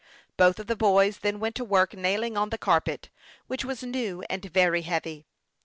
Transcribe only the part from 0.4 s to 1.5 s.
of the boys then